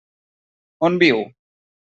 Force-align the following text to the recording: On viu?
On 0.89 0.97
viu? 1.05 1.23